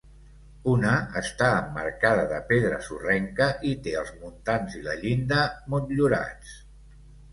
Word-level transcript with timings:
Una 0.69 0.93
està 1.19 1.49
emmarcada 1.57 2.23
de 2.31 2.39
pedra 2.51 2.79
sorrenca 2.87 3.49
i 3.73 3.77
té 3.89 3.95
els 4.03 4.11
muntants 4.23 4.79
i 4.81 4.85
la 4.89 4.97
llinda 5.03 5.45
motllurats. 5.75 6.57